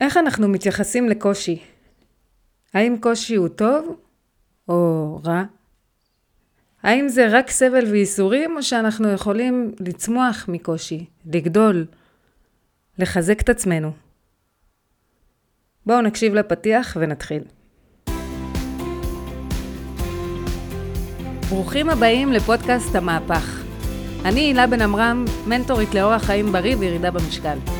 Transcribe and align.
איך 0.00 0.16
אנחנו 0.16 0.48
מתייחסים 0.48 1.08
לקושי? 1.08 1.62
האם 2.74 2.96
קושי 3.00 3.34
הוא 3.34 3.48
טוב 3.48 3.96
או 4.68 5.20
רע? 5.24 5.42
האם 6.82 7.08
זה 7.08 7.28
רק 7.30 7.50
סבל 7.50 7.84
וייסורים, 7.90 8.56
או 8.56 8.62
שאנחנו 8.62 9.08
יכולים 9.08 9.72
לצמוח 9.80 10.44
מקושי, 10.48 11.04
לגדול, 11.26 11.86
לחזק 12.98 13.40
את 13.40 13.48
עצמנו? 13.48 13.92
בואו 15.86 16.00
נקשיב 16.00 16.34
לפתיח 16.34 16.96
ונתחיל. 17.00 17.42
ברוכים 21.48 21.88
הבאים 21.90 22.32
לפודקאסט 22.32 22.94
המהפך. 22.94 23.62
אני 24.24 24.40
הילה 24.40 24.66
בן 24.66 24.82
עמרם, 24.82 25.24
מנטורית 25.46 25.94
לאורח 25.94 26.22
חיים 26.22 26.52
בריא 26.52 26.76
וירידה 26.76 27.10
במשקל. 27.10 27.79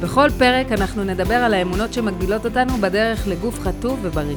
בכל 0.00 0.28
פרק 0.38 0.72
אנחנו 0.72 1.04
נדבר 1.04 1.34
על 1.34 1.54
האמונות 1.54 1.92
שמגבילות 1.92 2.44
אותנו 2.44 2.76
בדרך 2.76 3.28
לגוף 3.28 3.60
חטוב 3.60 3.98
ובריא. 4.02 4.36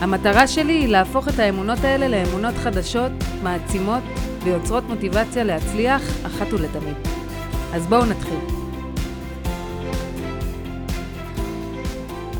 המטרה 0.00 0.46
שלי 0.46 0.72
היא 0.72 0.88
להפוך 0.88 1.28
את 1.28 1.38
האמונות 1.38 1.78
האלה 1.84 2.08
לאמונות 2.08 2.54
חדשות, 2.54 3.12
מעצימות 3.42 4.02
ויוצרות 4.44 4.84
מוטיבציה 4.88 5.44
להצליח 5.44 6.02
אחת 6.26 6.52
ולתמיד. 6.52 6.96
אז 7.74 7.86
בואו 7.86 8.04
נתחיל. 8.04 8.38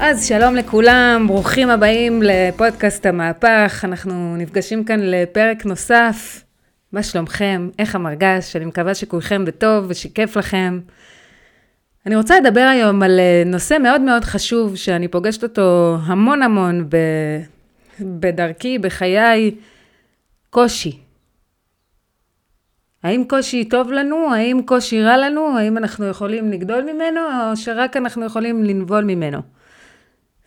אז 0.00 0.26
שלום 0.26 0.54
לכולם, 0.54 1.24
ברוכים 1.28 1.70
הבאים 1.70 2.22
לפודקאסט 2.22 3.06
המהפך. 3.06 3.84
אנחנו 3.84 4.36
נפגשים 4.36 4.84
כאן 4.84 5.00
לפרק 5.00 5.64
נוסף. 5.64 6.44
מה 6.92 7.02
שלומכם? 7.02 7.68
איך 7.78 7.94
המרגש? 7.94 8.56
אני 8.56 8.64
מקווה 8.64 8.94
שכולכם 8.94 9.44
בטוב 9.44 9.84
ושכיף 9.88 10.36
לכם. 10.36 10.80
אני 12.06 12.16
רוצה 12.16 12.40
לדבר 12.40 12.60
היום 12.60 13.02
על 13.02 13.20
אה, 13.20 13.42
נושא 13.46 13.76
מאוד 13.82 14.00
מאוד 14.00 14.24
חשוב, 14.24 14.76
שאני 14.76 15.08
פוגשת 15.08 15.42
אותו 15.42 15.96
המון 16.02 16.42
המון 16.42 16.86
ב... 16.88 16.96
בדרכי, 18.00 18.78
בחיי, 18.78 19.54
קושי. 20.50 20.98
האם 23.02 23.24
קושי 23.28 23.64
טוב 23.64 23.92
לנו? 23.92 24.34
האם 24.34 24.60
קושי 24.64 25.02
רע 25.02 25.16
לנו? 25.16 25.58
האם 25.58 25.78
אנחנו 25.78 26.06
יכולים 26.06 26.50
לגדול 26.50 26.82
ממנו, 26.82 27.20
או 27.20 27.56
שרק 27.56 27.96
אנחנו 27.96 28.24
יכולים 28.24 28.64
לנבול 28.64 29.04
ממנו? 29.04 29.38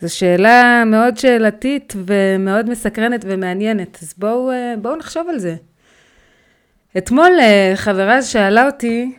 זו 0.01 0.15
שאלה 0.15 0.83
מאוד 0.85 1.17
שאלתית 1.17 1.93
ומאוד 2.05 2.69
מסקרנת 2.69 3.25
ומעניינת, 3.27 3.97
אז 4.01 4.13
בואו, 4.17 4.51
אה, 4.51 4.73
בואו 4.81 4.95
נחשוב 4.95 5.29
על 5.29 5.39
זה. 5.39 5.55
אתמול 6.97 7.31
אה, 7.39 7.71
חברה 7.75 8.21
שאלה 8.21 8.65
אותי, 8.65 9.15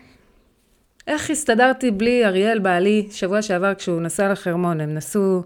איך 1.07 1.31
הסתדרתי 1.31 1.91
בלי 1.91 2.27
אריאל 2.27 2.59
בעלי 2.59 3.09
שבוע 3.11 3.43
שעבר 3.43 3.75
כשהוא 3.75 4.01
נסע 4.01 4.33
לחרמון? 4.33 4.81
הם 4.81 4.95
נסעו, 4.95 5.43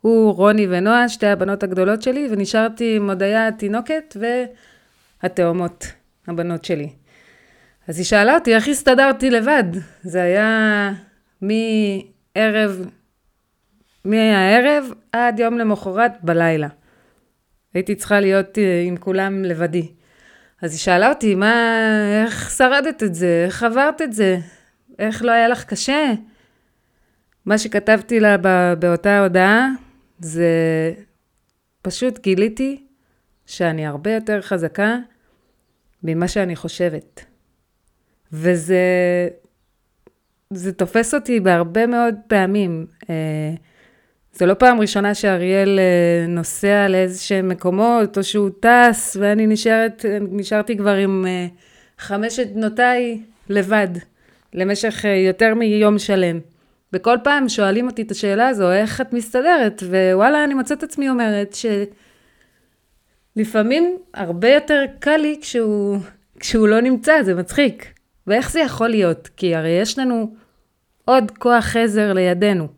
הוא, 0.00 0.34
רוני 0.34 0.66
ונועה, 0.70 1.08
שתי 1.08 1.26
הבנות 1.26 1.62
הגדולות 1.62 2.02
שלי, 2.02 2.28
ונשארתי 2.30 2.96
עם 2.96 3.10
הודיה 3.10 3.48
התינוקת 3.48 4.16
והתאומות, 5.22 5.86
הבנות 6.28 6.64
שלי. 6.64 6.88
אז 7.88 7.98
היא 7.98 8.04
שאלה 8.04 8.34
אותי, 8.34 8.54
איך 8.54 8.68
הסתדרתי 8.68 9.30
לבד? 9.30 9.64
זה 10.02 10.22
היה 10.22 10.92
מערב, 11.42 12.90
מהערב 14.04 14.84
עד 15.12 15.40
יום 15.40 15.58
למחרת 15.58 16.12
בלילה. 16.22 16.68
הייתי 17.74 17.94
צריכה 17.94 18.20
להיות 18.20 18.58
אה, 18.58 18.82
עם 18.86 18.96
כולם 18.96 19.44
לבדי. 19.44 19.88
אז 20.62 20.72
היא 20.72 20.78
שאלה 20.78 21.08
אותי, 21.08 21.34
מה, 21.34 21.84
איך 22.24 22.50
שרדת 22.50 23.02
את 23.02 23.14
זה? 23.14 23.44
איך 23.46 23.62
עברת 23.62 24.02
את 24.02 24.12
זה? 24.12 24.38
איך 24.98 25.22
לא 25.22 25.32
היה 25.32 25.48
לך 25.48 25.64
קשה? 25.64 26.12
מה 27.44 27.58
שכתבתי 27.58 28.20
לה 28.20 28.36
באותה 28.78 29.20
הודעה 29.20 29.68
זה 30.18 30.50
פשוט 31.82 32.18
גיליתי 32.18 32.84
שאני 33.46 33.86
הרבה 33.86 34.14
יותר 34.14 34.40
חזקה 34.40 34.96
ממה 36.02 36.28
שאני 36.28 36.56
חושבת. 36.56 37.24
וזה 38.32 38.78
זה 40.50 40.72
תופס 40.72 41.14
אותי 41.14 41.40
בהרבה 41.40 41.86
מאוד 41.86 42.14
פעמים. 42.26 42.86
אה, 43.10 43.54
זו 44.32 44.46
לא 44.46 44.54
פעם 44.54 44.80
ראשונה 44.80 45.14
שאריאל 45.14 45.78
אה, 45.78 46.26
נוסע 46.28 46.88
לאיזשהם 46.88 47.48
מקומות, 47.48 48.18
או 48.18 48.24
שהוא 48.24 48.50
טס, 48.60 49.16
ואני 49.20 49.46
נשארת, 49.46 50.04
נשארתי 50.20 50.76
כבר 50.76 50.94
עם 50.94 51.24
אה, 51.26 51.46
חמשת 51.98 52.46
בנותיי 52.54 53.20
לבד. 53.48 53.88
למשך 54.54 55.04
אה, 55.04 55.10
יותר 55.10 55.54
מיום 55.54 55.98
שלם. 55.98 56.40
וכל 56.92 57.16
פעם 57.24 57.48
שואלים 57.48 57.86
אותי 57.86 58.02
את 58.02 58.10
השאלה 58.10 58.48
הזו, 58.48 58.72
איך 58.72 59.00
את 59.00 59.12
מסתדרת? 59.12 59.82
ווואלה, 59.82 60.44
אני 60.44 60.54
מוצאת 60.54 60.82
עצמי 60.82 61.08
אומרת 61.08 61.56
שלפעמים 63.36 63.98
הרבה 64.14 64.48
יותר 64.48 64.84
קל 64.98 65.16
לי 65.16 65.38
כשהוא, 65.40 65.98
כשהוא 66.40 66.68
לא 66.68 66.80
נמצא, 66.80 67.22
זה 67.22 67.34
מצחיק. 67.34 67.86
ואיך 68.26 68.50
זה 68.50 68.60
יכול 68.60 68.88
להיות? 68.88 69.28
כי 69.36 69.54
הרי 69.54 69.70
יש 69.70 69.98
לנו 69.98 70.34
עוד 71.04 71.30
כוח 71.38 71.76
עזר 71.76 72.12
לידינו. 72.12 72.68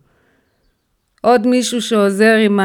עוד 1.20 1.47
מישהו 1.47 1.82
שעוזר 1.82 2.34
עם 2.34 2.60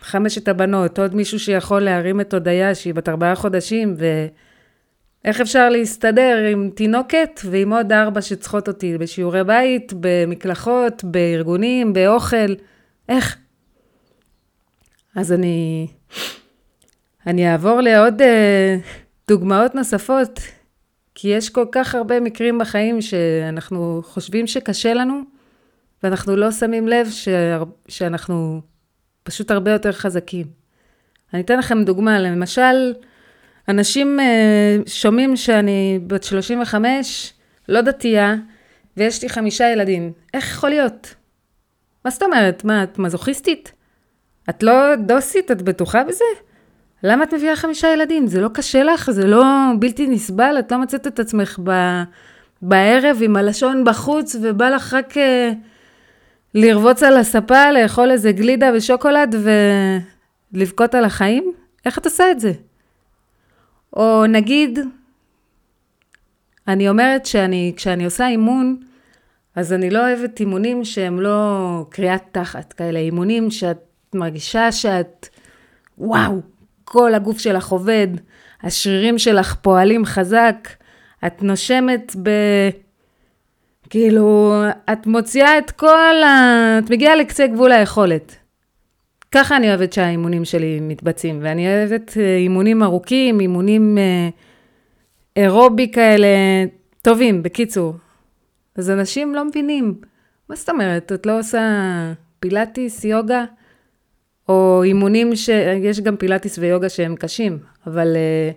חמשת 0.00 0.48
הבנות, 0.48 0.98
עוד 0.98 1.14
מישהו 1.14 1.38
שיכול 1.38 1.82
להרים 1.82 2.20
את 2.20 2.34
הודיה 2.34 2.74
שהיא 2.74 2.94
בת 2.94 3.08
ארבעה 3.08 3.34
חודשים, 3.34 3.94
ו... 3.98 4.26
איך 5.24 5.40
אפשר 5.40 5.68
להסתדר 5.68 6.46
עם 6.52 6.70
תינוקת 6.74 7.40
ועם 7.44 7.72
עוד 7.72 7.92
ארבע 7.92 8.22
שצריכות 8.22 8.68
אותי 8.68 8.98
בשיעורי 8.98 9.44
בית, 9.44 9.92
במקלחות, 10.00 11.04
בארגונים, 11.04 11.92
באוכל? 11.92 12.54
איך? 13.08 13.36
אז 15.16 15.32
אני, 15.32 15.86
אני 17.26 17.52
אעבור 17.52 17.80
לעוד 17.80 18.22
אה, 18.22 18.76
דוגמאות 19.28 19.74
נוספות, 19.74 20.40
כי 21.14 21.28
יש 21.28 21.50
כל 21.50 21.66
כך 21.72 21.94
הרבה 21.94 22.20
מקרים 22.20 22.58
בחיים 22.58 23.00
שאנחנו 23.00 24.02
חושבים 24.04 24.46
שקשה 24.46 24.94
לנו, 24.94 25.20
ואנחנו 26.02 26.36
לא 26.36 26.50
שמים 26.52 26.88
לב 26.88 27.10
ש, 27.10 27.28
שאנחנו 27.88 28.60
פשוט 29.22 29.50
הרבה 29.50 29.70
יותר 29.70 29.92
חזקים. 29.92 30.46
אני 31.34 31.42
אתן 31.42 31.58
לכם 31.58 31.84
דוגמה, 31.84 32.20
למשל, 32.20 32.92
אנשים 33.68 34.18
uh, 34.18 34.90
שומעים 34.90 35.36
שאני 35.36 36.00
בת 36.06 36.22
35, 36.24 37.32
לא 37.68 37.80
דתייה, 37.80 38.34
ויש 38.96 39.22
לי 39.22 39.28
חמישה 39.28 39.68
ילדים. 39.68 40.12
איך 40.34 40.50
יכול 40.50 40.70
להיות? 40.70 41.14
מה 42.04 42.10
זאת 42.10 42.22
אומרת? 42.22 42.64
מה, 42.64 42.82
את 42.82 42.98
מזוכיסטית? 42.98 43.72
את 44.50 44.62
לא 44.62 44.96
דוסית? 44.96 45.50
את 45.50 45.62
בטוחה 45.62 46.04
בזה? 46.04 46.24
למה 47.02 47.24
את 47.24 47.34
מביאה 47.34 47.56
חמישה 47.56 47.88
ילדים? 47.88 48.26
זה 48.26 48.40
לא 48.40 48.48
קשה 48.48 48.82
לך? 48.82 49.10
זה 49.10 49.26
לא 49.26 49.44
בלתי 49.78 50.06
נסבל? 50.06 50.56
את 50.58 50.72
לא 50.72 50.78
מצאת 50.78 51.06
את 51.06 51.18
עצמך 51.18 51.58
ב... 51.64 52.02
בערב 52.62 53.18
עם 53.20 53.36
הלשון 53.36 53.84
בחוץ, 53.84 54.36
ובא 54.42 54.68
לך 54.68 54.94
רק 54.94 55.12
uh, 55.12 55.20
לרבוץ 56.54 57.02
על 57.02 57.16
הספה, 57.16 57.70
לאכול 57.72 58.10
איזה 58.10 58.32
גלידה 58.32 58.70
ושוקולד 58.74 59.34
ולבכות 60.54 60.94
על 60.94 61.04
החיים? 61.04 61.52
איך 61.84 61.98
את 61.98 62.04
עושה 62.04 62.30
את 62.30 62.40
זה? 62.40 62.52
או 63.96 64.26
נגיד, 64.26 64.78
אני 66.68 66.88
אומרת 66.88 67.26
שאני, 67.26 67.72
כשאני 67.76 68.04
עושה 68.04 68.28
אימון, 68.28 68.76
אז 69.56 69.72
אני 69.72 69.90
לא 69.90 69.98
אוהבת 69.98 70.40
אימונים 70.40 70.84
שהם 70.84 71.20
לא 71.20 71.86
קריאת 71.88 72.22
תחת, 72.32 72.72
כאלה 72.72 72.98
אימונים 72.98 73.50
שאת 73.50 73.78
מרגישה 74.14 74.72
שאת, 74.72 75.28
וואו, 75.98 76.40
כל 76.84 77.14
הגוף 77.14 77.38
שלך 77.38 77.68
עובד, 77.68 78.08
השרירים 78.62 79.18
שלך 79.18 79.54
פועלים 79.54 80.04
חזק, 80.04 80.68
את 81.26 81.42
נושמת 81.42 82.16
ב... 82.22 82.30
כאילו, 83.90 84.62
את 84.92 85.06
מוציאה 85.06 85.58
את 85.58 85.70
כל 85.70 86.22
ה... 86.22 86.78
את 86.78 86.90
מגיעה 86.90 87.16
לקצה 87.16 87.46
גבול 87.46 87.72
היכולת. 87.72 88.36
ככה 89.32 89.56
אני 89.56 89.68
אוהבת 89.68 89.92
שהאימונים 89.92 90.44
שלי 90.44 90.80
מתבצעים, 90.80 91.38
ואני 91.42 91.66
אוהבת 91.66 92.16
אה, 92.16 92.36
אימונים 92.36 92.82
ארוכים, 92.82 93.40
אימונים 93.40 93.98
אה, 93.98 94.28
אירובי 95.36 95.92
כאלה, 95.92 96.26
טובים, 97.02 97.42
בקיצור. 97.42 97.94
אז 98.76 98.90
אנשים 98.90 99.34
לא 99.34 99.44
מבינים, 99.44 99.94
מה 100.48 100.56
זאת 100.56 100.68
אומרת, 100.68 101.12
את 101.12 101.26
לא 101.26 101.38
עושה 101.38 101.62
פילאטיס, 102.40 103.04
יוגה, 103.04 103.44
או 104.48 104.82
אימונים 104.84 105.36
ש... 105.36 105.48
יש 105.82 106.00
גם 106.00 106.16
פילאטיס 106.16 106.58
ויוגה 106.58 106.88
שהם 106.88 107.16
קשים, 107.16 107.58
אבל 107.86 108.16
אה, 108.16 108.50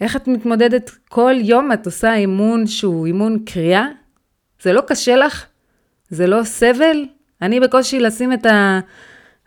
איך 0.00 0.16
את 0.16 0.28
מתמודדת 0.28 0.90
כל 1.08 1.34
יום 1.38 1.72
את 1.72 1.86
עושה 1.86 2.14
אימון 2.14 2.66
שהוא 2.66 3.06
אימון 3.06 3.38
קריאה? 3.46 3.86
זה 4.62 4.72
לא 4.72 4.80
קשה 4.86 5.16
לך? 5.16 5.46
זה 6.08 6.26
לא 6.26 6.44
סבל? 6.44 7.06
אני 7.42 7.60
בקושי 7.60 8.00
לשים 8.00 8.32
את 8.32 8.46
ה... 8.46 8.80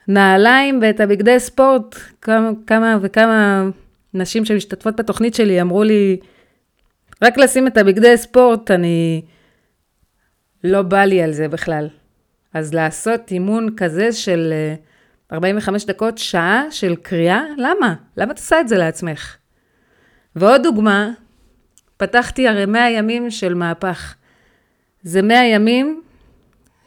נעליים 0.07 0.80
ואת 0.81 1.00
הבגדי 1.00 1.40
ספורט, 1.40 1.96
כמה, 2.22 2.50
כמה 2.68 2.98
וכמה 3.02 3.69
נשים 4.13 4.46
שמשתתפות 4.46 5.00
בתוכנית 5.00 5.36
שלי 5.36 5.62
אמרו 5.62 5.84
לי, 5.84 6.18
רק 7.22 7.38
לשים 7.38 7.68
את 7.68 7.78
הבגדי 7.78 8.18
ספורט, 8.18 8.72
אני... 8.72 9.22
לא 10.66 10.81
בא 10.81 11.04
לי 11.04 11.22
על 11.22 11.31
זה 11.31 11.48
בכלל. 11.48 11.90
אז 12.54 12.74
לעשות 12.74 13.31
אימון 13.31 13.75
כזה 13.78 14.12
של 14.12 14.54
45 15.31 15.84
אה, 15.84 15.88
דקות, 15.88 16.18
שעה 16.18 16.63
של 16.72 16.96
קריאה, 16.96 17.44
למה? 17.58 17.96
למה 18.18 18.31
את 18.31 18.38
עושה 18.38 18.60
את 18.60 18.68
זה 18.68 18.78
לעצמך? 18.78 19.36
ועוד 20.36 20.63
דוגמה, 20.63 21.12
פתחתי 21.98 22.48
הרי 22.48 22.66
100 22.66 22.92
ימים 22.92 23.31
של 23.31 23.54
מהפך. 23.54 24.16
זה 25.04 25.22
100 25.22 25.46
ימים 25.46 26.01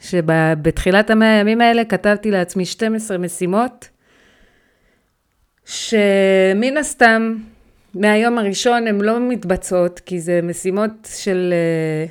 שבתחילת 0.01 1.11
המאה 1.11 1.37
הימים 1.37 1.61
האלה 1.61 1.85
כתבתי 1.85 2.31
לעצמי 2.31 2.65
12 2.65 3.19
משימות, 3.19 3.89
שמן 5.65 6.77
הסתם 6.81 7.37
מהיום 7.95 8.39
הראשון 8.39 8.87
הן 8.87 9.01
לא 9.01 9.29
מתבצעות, 9.29 10.01
כי 10.01 10.21
זה 10.21 10.41
משימות 10.43 11.09
של... 11.15 11.53
אה, 11.53 12.07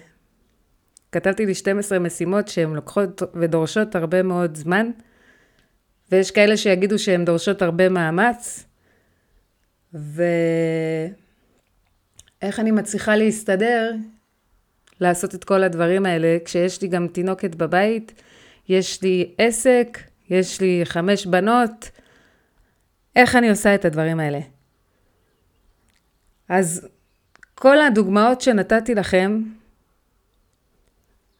כתבתי 1.11 1.45
לי 1.45 1.55
12 1.55 1.99
משימות 1.99 2.47
שהן 2.47 2.73
לוקחות 2.73 3.21
ודורשות 3.35 3.95
הרבה 3.95 4.23
מאוד 4.23 4.55
זמן, 4.55 4.91
ויש 6.11 6.31
כאלה 6.31 6.57
שיגידו 6.57 6.99
שהן 6.99 7.25
דורשות 7.25 7.61
הרבה 7.61 7.89
מאמץ, 7.89 8.65
ואיך 9.93 10.29
אני 12.59 12.71
מצליחה 12.71 13.15
להסתדר 13.15 13.91
לעשות 14.99 15.35
את 15.35 15.43
כל 15.43 15.63
הדברים 15.63 16.05
האלה, 16.05 16.37
כשיש 16.45 16.81
לי 16.81 16.87
גם 16.87 17.07
תינוקת 17.07 17.55
בבית, 17.55 18.21
יש 18.69 19.01
לי 19.01 19.35
עסק, 19.37 19.99
יש 20.29 20.61
לי 20.61 20.81
חמש 20.83 21.25
בנות, 21.25 21.89
איך 23.15 23.35
אני 23.35 23.49
עושה 23.49 23.75
את 23.75 23.85
הדברים 23.85 24.19
האלה? 24.19 24.39
אז 26.49 26.87
כל 27.55 27.81
הדוגמאות 27.81 28.41
שנתתי 28.41 28.95
לכם, 28.95 29.41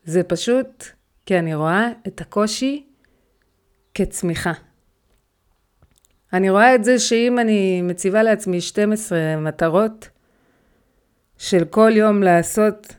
זה 0.04 0.24
פשוט 0.24 0.86
כי 1.26 1.40
אני 1.40 1.56
רואה 1.56 1.90
את 2.08 2.22
הקושי 2.22 2.86
כצמיחה. 3.94 4.54
אני 6.34 6.50
רואה 6.50 6.76
את 6.76 6.84
זה 6.84 7.00
שאם 7.00 7.40
אני 7.40 7.82
מציבה 7.82 8.24
לעצמי 8.24 8.62
12 8.62 9.20
מטרות 9.38 10.10
של 11.38 11.66
כל 11.66 11.92
יום 11.96 12.24
לעשות 12.24 12.96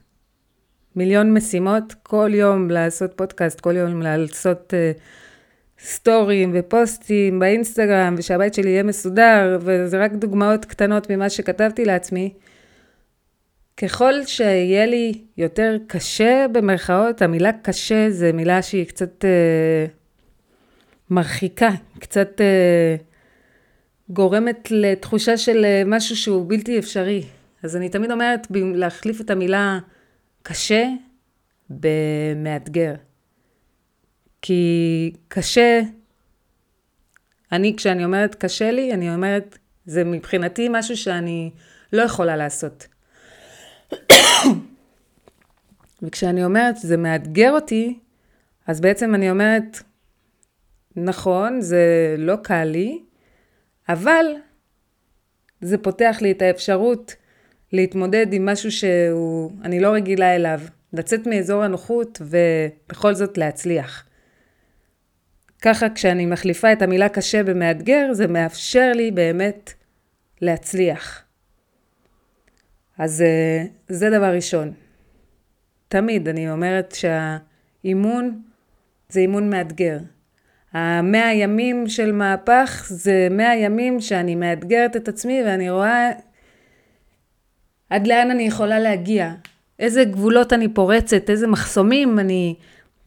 מיליון 0.99 1.35
משימות, 1.35 1.95
כל 2.03 2.31
יום 2.35 2.71
לעשות 2.71 3.13
פודקאסט, 3.17 3.61
כל 3.61 3.77
יום 3.77 4.03
לעשות 4.03 4.73
uh, 4.73 5.01
סטורים 5.85 6.53
ופוסטים 6.55 7.39
באינסטגרם, 7.39 8.15
ושהבית 8.19 8.55
שלי 8.55 8.71
יהיה 8.71 8.83
מסודר, 8.83 9.59
וזה 9.61 9.99
רק 9.99 10.13
דוגמאות 10.13 10.65
קטנות 10.65 11.11
ממה 11.11 11.31
שכתבתי 11.31 11.85
לעצמי. 11.85 12.33
ככל 13.77 14.13
שיהיה 14.27 14.87
לי 14.87 15.13
יותר 15.37 15.77
קשה 15.87 16.47
במרכאות, 16.53 17.23
המילה 17.23 17.51
קשה 17.63 18.11
זה 18.11 18.33
מילה 18.33 18.63
שהיא 18.63 18.87
קצת 18.87 19.25
uh, 19.25 19.91
מרחיקה, 21.11 21.71
קצת 21.99 22.41
uh, 22.41 23.03
גורמת 24.11 24.69
לתחושה 24.71 25.37
של 25.37 25.67
משהו 25.87 26.17
שהוא 26.17 26.45
בלתי 26.49 26.79
אפשרי. 26.79 27.23
אז 27.63 27.77
אני 27.77 27.89
תמיד 27.89 28.11
אומרת 28.11 28.47
להחליף 28.75 29.21
את 29.21 29.31
המילה 29.31 29.79
קשה 30.49 30.89
במאתגר. 31.71 32.95
כי 34.43 35.13
קשה, 35.29 35.81
אני 37.53 37.75
כשאני 37.77 38.05
אומרת 38.05 38.35
קשה 38.35 38.71
לי, 38.71 38.93
אני 38.93 39.15
אומרת, 39.15 39.59
זה 39.87 40.05
מבחינתי 40.05 40.69
משהו 40.71 40.97
שאני 40.97 41.51
לא 41.93 42.03
יכולה 42.03 42.37
לעשות. 42.37 42.87
וכשאני 46.03 46.45
אומרת 46.45 46.77
זה 46.77 46.97
מאתגר 46.97 47.51
אותי, 47.51 47.99
אז 48.67 48.81
בעצם 48.81 49.15
אני 49.15 49.31
אומרת, 49.31 49.83
נכון, 50.97 51.61
זה 51.61 52.15
לא 52.19 52.37
קל 52.43 52.65
לי, 52.65 53.03
אבל 53.89 54.25
זה 55.61 55.79
פותח 55.79 56.19
לי 56.21 56.31
את 56.31 56.43
האפשרות 56.43 57.17
להתמודד 57.73 58.33
עם 58.33 58.47
משהו 58.47 58.71
שהוא, 58.71 59.53
אני 59.63 59.81
לא 59.81 59.89
רגילה 59.89 60.35
אליו. 60.35 60.61
לצאת 60.93 61.27
מאזור 61.27 61.63
הנוחות 61.63 62.23
ובכל 62.23 63.15
זאת 63.15 63.39
להצליח. 63.39 64.05
ככה 65.63 65.87
כשאני 65.95 66.27
מחליפה 66.27 66.73
את 66.73 66.83
המילה 66.83 67.09
קשה 67.09 67.43
במאתגר, 67.43 68.13
זה 68.13 68.27
מאפשר 68.27 68.93
לי 68.95 69.11
באמת 69.11 69.73
להצליח. 70.41 71.23
אז 72.99 73.23
אה, 73.23 73.65
זה 73.89 74.11
דבר 74.11 74.35
ראשון. 74.35 74.73
תמיד 75.89 76.29
אני 76.29 76.51
אומרת 76.51 76.95
שהאימון 76.95 78.43
זה 79.09 79.21
אימון 79.21 79.51
מאתגר. 79.51 79.99
המאה 80.73 81.35
ימים 81.35 81.89
של 81.89 82.13
מהפך 82.13 82.87
זה 82.91 83.29
מאה 83.31 83.57
ימים 83.57 84.01
שאני 84.01 84.35
מאתגרת 84.35 84.97
את 84.97 85.09
עצמי 85.09 85.43
ואני 85.47 85.71
רואה 85.71 86.11
עד 87.91 88.07
לאן 88.07 88.31
אני 88.31 88.43
יכולה 88.43 88.79
להגיע, 88.79 89.33
איזה 89.79 90.05
גבולות 90.05 90.53
אני 90.53 90.75
פורצת, 90.75 91.31
איזה 91.31 91.47
מחסומים 91.47 92.19
אני 92.19 92.55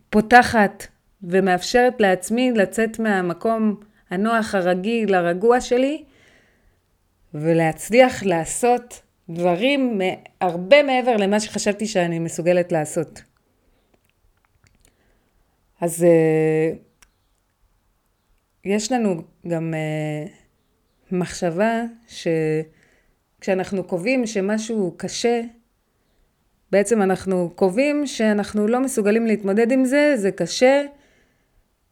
פותחת 0.10 0.88
ומאפשרת 1.24 2.02
לעצמי 2.02 2.52
לצאת 2.52 3.00
מהמקום 3.00 3.76
הנוח, 4.10 4.56
הרגיל, 4.56 5.16
הרגוע 5.16 5.62
שלי, 5.62 6.04
ולהצליח 7.34 8.24
לעשות 8.24 9.02
דברים 9.30 10.02
הרבה 10.42 10.84
מעבר 10.84 11.18
למה 11.18 11.40
שחשבתי 11.40 11.88
שאני 11.88 12.20
מסוגלת 12.20 12.72
לעשות. 12.72 13.22
אז 15.82 16.06
uh, 16.06 16.78
יש 18.66 18.92
לנו 18.92 19.22
גם 19.48 19.74
uh, 19.74 20.32
מחשבה 21.12 21.82
ש... 22.08 22.28
כשאנחנו 23.42 23.84
קובעים 23.84 24.28
שמשהו 24.28 24.94
קשה, 24.98 25.42
בעצם 26.72 27.02
אנחנו 27.02 27.52
קובעים 27.56 28.08
שאנחנו 28.08 28.68
לא 28.68 28.80
מסוגלים 28.80 29.26
להתמודד 29.26 29.72
עם 29.72 29.86
זה, 29.86 30.14
זה 30.16 30.32
קשה, 30.32 30.82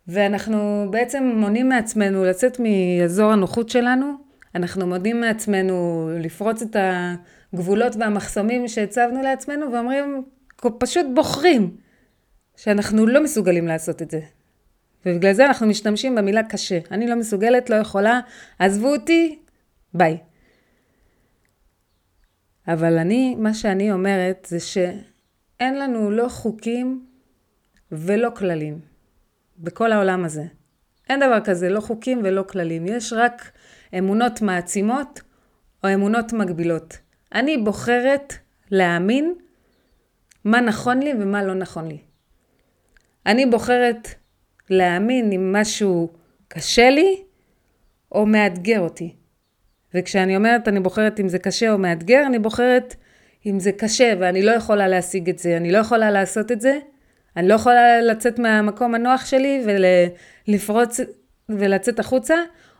ואנחנו 0.08 0.88
בעצם 0.92 1.32
מונעים 1.36 1.70
מעצמנו 1.70 2.26
לצאת 2.26 2.58
מאזור 2.60 3.32
הנוחות 3.32 3.70
שלנו, 3.70 4.14
אנחנו 4.56 4.88
מונעים 4.88 5.22
מעצמנו 5.22 6.10
לפרוץ 6.20 6.62
את 6.62 6.76
הגבולות 7.54 7.96
והמחסומים 7.96 8.68
שהצבנו 8.68 9.22
לעצמנו, 9.22 9.72
ואומרים, 9.72 10.24
פשוט 10.78 11.06
בוחרים 11.14 11.76
שאנחנו 12.56 13.08
לא 13.08 13.24
מסוגלים 13.24 13.68
לעשות 13.68 14.02
את 14.02 14.12
זה. 14.12 14.20
ובגלל 15.06 15.34
זה 15.34 15.46
אנחנו 15.46 15.68
משתמשים 15.68 16.16
במילה 16.16 16.44
קשה. 16.44 16.80
אני 16.92 17.08
לא 17.08 17.16
מסוגלת, 17.16 17.70
לא 17.70 17.76
יכולה, 17.76 18.20
עזבו 18.60 18.88
אותי, 18.88 19.40
ביי. 19.94 20.18
אבל 22.68 22.98
אני, 22.98 23.36
מה 23.36 23.54
שאני 23.54 23.92
אומרת 23.92 24.48
זה 24.50 24.60
שאין 24.60 25.80
לנו 25.80 26.12
לא 26.12 26.30
חוקים 26.30 27.06
ולא 27.92 28.30
כללים 28.36 28.80
בכל 29.58 29.92
העולם 29.92 30.26
הזה. 30.26 30.44
אין 31.10 31.20
דבר 31.20 31.40
כזה, 31.44 31.70
לא 31.70 31.80
חוקים 31.80 32.22
ולא 32.24 32.44
כללים. 32.44 32.86
יש 32.88 33.14
רק 33.14 33.52
אמונות 33.98 34.42
מעצימות 34.42 35.22
או 35.84 35.94
אמונות 35.94 36.34
מגבילות. 36.34 36.98
אני 37.34 37.58
בוחרת 37.58 38.34
להאמין 38.72 39.36
מה 40.46 40.62
נכון 40.62 41.00
לי 41.00 41.14
ומה 41.20 41.44
לא 41.44 41.54
נכון 41.54 41.88
לי. 41.88 41.98
אני 43.26 43.46
בוחרת 43.46 44.08
להאמין 44.70 45.32
אם 45.32 45.56
משהו 45.56 46.10
קשה 46.48 46.90
לי 46.90 47.24
או 48.12 48.26
מאתגר 48.26 48.80
אותי. 48.80 49.16
וכשאני 49.94 50.36
אומרת 50.36 50.68
אני 50.68 50.80
בוחרת 50.80 51.20
אם 51.20 51.28
זה 51.28 51.40
קשה 51.40 51.72
או 51.72 51.78
מאתגר, 51.78 52.24
אני 52.26 52.40
בוחרת 52.40 52.96
אם 53.46 53.60
זה 53.60 53.72
קשה 53.72 54.14
ואני 54.20 54.42
לא 54.42 54.52
יכולה 54.52 54.88
להשיג 54.88 55.30
את 55.30 55.40
זה, 55.40 55.58
אני 55.58 55.72
לא 55.72 55.78
יכולה 55.78 56.12
לעשות 56.12 56.52
את 56.52 56.62
זה, 56.62 56.80
אני 57.38 57.48
לא 57.48 57.54
יכולה 57.54 58.02
לצאת 58.02 58.40
מהמקום 58.40 58.96
הנוח 58.96 59.26
שלי 59.26 59.66
ולפרוץ 60.48 61.00
ולצאת 61.50 62.00
החוצה, 62.00 62.36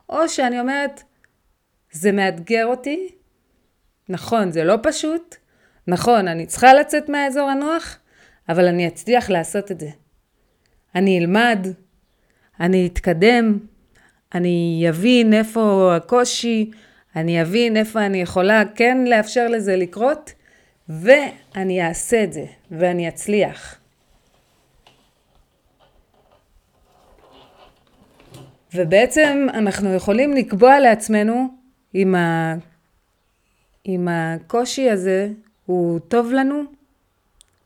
או 0.10 0.30
שאני 0.30 0.60
אומרת, 0.60 1.04
זה 1.92 2.12
מאתגר 2.12 2.66
אותי, 2.66 3.10
נכון, 4.10 4.52
זה 4.52 4.64
לא 4.64 4.76
פשוט, 4.84 5.36
נכון, 5.88 6.28
אני 6.28 6.46
צריכה 6.46 6.74
לצאת 6.74 7.10
מהאזור 7.10 7.50
הנוח, 7.50 7.98
אבל 8.50 8.68
אני 8.68 8.88
אצליח 8.88 9.30
לעשות 9.30 9.72
את 9.72 9.80
זה. 9.80 9.90
אני 10.96 11.20
אלמד, 11.20 11.68
אני 12.60 12.88
אתקדם, 12.88 13.60
אני 14.36 14.86
אבין 14.90 15.34
איפה 15.34 15.94
הקושי, 15.96 16.72
אני 17.16 17.42
אבין 17.42 17.78
איפה 17.78 18.06
אני 18.06 18.22
יכולה 18.22 18.64
כן 18.76 18.98
לאפשר 19.08 19.48
לזה 19.48 19.76
לקרות, 19.76 20.34
ואני 20.90 21.88
אעשה 21.88 22.24
את 22.24 22.34
זה, 22.34 22.46
ואני 22.72 23.08
אצליח. 23.08 23.80
ובעצם 28.74 29.48
אנחנו 29.54 29.94
יכולים 29.94 30.34
לקבוע 30.34 30.80
לעצמנו 30.80 31.48
אם, 31.96 32.16
ה... 32.16 32.56
אם 33.86 34.08
הקושי 34.12 34.90
הזה 34.90 35.30
הוא 35.66 36.00
טוב 36.00 36.32
לנו 36.32 36.64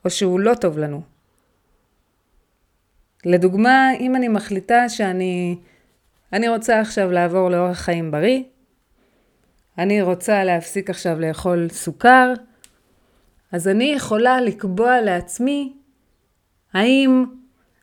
או 0.04 0.10
שהוא 0.10 0.40
לא 0.40 0.54
טוב 0.54 0.78
לנו. 0.78 1.02
לדוגמה, 3.24 3.90
אם 4.00 4.16
אני 4.16 4.28
מחליטה 4.28 4.88
שאני 4.88 5.56
אני 6.32 6.48
רוצה 6.48 6.80
עכשיו 6.80 7.12
לעבור 7.12 7.50
לאורח 7.50 7.78
חיים 7.78 8.10
בריא, 8.10 8.42
אני 9.78 10.02
רוצה 10.02 10.44
להפסיק 10.44 10.90
עכשיו 10.90 11.20
לאכול 11.20 11.68
סוכר, 11.68 12.32
אז 13.52 13.68
אני 13.68 13.84
יכולה 13.84 14.40
לקבוע 14.40 15.00
לעצמי 15.00 15.72
האם 16.72 17.24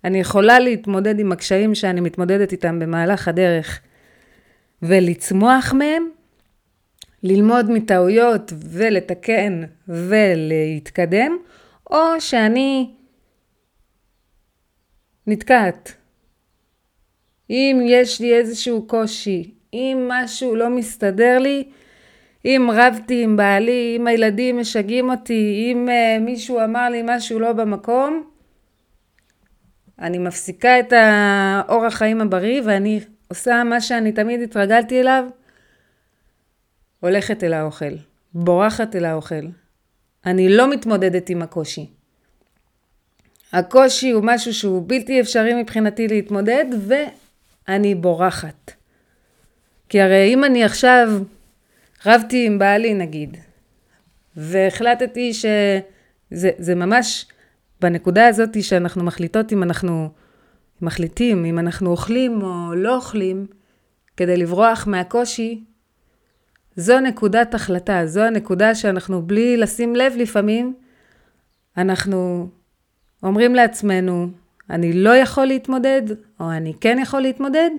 אני 0.03 0.19
יכולה 0.19 0.59
להתמודד 0.59 1.19
עם 1.19 1.31
הקשיים 1.31 1.75
שאני 1.75 2.01
מתמודדת 2.01 2.51
איתם 2.51 2.79
במהלך 2.79 3.27
הדרך 3.27 3.81
ולצמוח 4.81 5.73
מהם, 5.73 6.09
ללמוד 7.23 7.71
מטעויות 7.71 8.53
ולתקן 8.69 9.63
ולהתקדם, 9.87 11.37
או 11.89 11.97
שאני 12.19 12.91
נתקעת. 15.27 15.93
אם 17.49 17.81
יש 17.85 18.21
לי 18.21 18.33
איזשהו 18.33 18.87
קושי, 18.87 19.53
אם 19.73 20.05
משהו 20.07 20.55
לא 20.55 20.69
מסתדר 20.69 21.39
לי, 21.39 21.69
אם 22.45 22.69
רבתי 22.73 23.23
עם 23.23 23.37
בעלי, 23.37 23.93
אם 23.99 24.07
הילדים 24.07 24.59
משגעים 24.59 25.09
אותי, 25.09 25.71
אם 25.71 25.87
uh, 25.89 26.21
מישהו 26.21 26.63
אמר 26.63 26.89
לי 26.89 27.01
משהו 27.05 27.39
לא 27.39 27.53
במקום, 27.53 28.23
אני 29.99 30.17
מפסיקה 30.17 30.79
את 30.79 30.93
האורח 30.93 31.93
חיים 31.93 32.21
הבריא 32.21 32.61
ואני 32.65 32.99
עושה 33.27 33.63
מה 33.63 33.81
שאני 33.81 34.11
תמיד 34.11 34.41
התרגלתי 34.41 35.01
אליו, 35.01 35.25
הולכת 36.99 37.43
אל 37.43 37.53
האוכל, 37.53 37.95
בורחת 38.33 38.95
אל 38.95 39.05
האוכל. 39.05 39.45
אני 40.25 40.49
לא 40.49 40.69
מתמודדת 40.69 41.29
עם 41.29 41.41
הקושי. 41.41 41.89
הקושי 43.53 44.11
הוא 44.11 44.23
משהו 44.25 44.53
שהוא 44.53 44.83
בלתי 44.87 45.21
אפשרי 45.21 45.61
מבחינתי 45.61 46.07
להתמודד 46.07 46.65
ואני 47.67 47.95
בורחת. 47.95 48.71
כי 49.89 50.01
הרי 50.01 50.33
אם 50.33 50.43
אני 50.43 50.63
עכשיו 50.63 51.09
רבתי 52.05 52.45
עם 52.47 52.59
בעלי 52.59 52.93
נגיד, 52.93 53.37
והחלטתי 54.35 55.33
שזה 55.33 56.75
ממש 56.75 57.25
בנקודה 57.81 58.27
הזאת 58.27 58.63
שאנחנו 58.63 59.03
מחליטות 59.03 59.53
אם 59.53 59.63
אנחנו 59.63 60.09
מחליטים, 60.81 61.45
אם 61.45 61.59
אנחנו 61.59 61.89
אוכלים 61.89 62.41
או 62.41 62.75
לא 62.75 62.95
אוכלים, 62.95 63.47
כדי 64.17 64.37
לברוח 64.37 64.87
מהקושי, 64.87 65.63
זו 66.75 66.99
נקודת 66.99 67.53
החלטה, 67.53 68.05
זו 68.05 68.21
הנקודה 68.21 68.75
שאנחנו 68.75 69.21
בלי 69.21 69.57
לשים 69.57 69.95
לב 69.95 70.13
לפעמים, 70.17 70.73
אנחנו 71.77 72.49
אומרים 73.23 73.55
לעצמנו, 73.55 74.27
אני 74.69 74.93
לא 74.93 75.15
יכול 75.15 75.45
להתמודד, 75.45 76.01
או 76.39 76.51
אני 76.51 76.73
כן 76.81 76.97
יכול 77.01 77.21
להתמודד, 77.21 77.69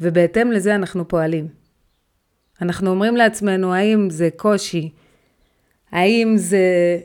ובהתאם 0.00 0.52
לזה 0.52 0.74
אנחנו 0.74 1.08
פועלים. 1.08 1.65
אנחנו 2.62 2.90
אומרים 2.90 3.16
לעצמנו, 3.16 3.74
האם 3.74 4.10
זה 4.10 4.28
קושי? 4.36 4.92
האם 5.92 6.34
זה 6.36 6.98